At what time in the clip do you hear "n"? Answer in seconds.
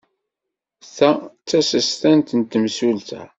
2.39-2.41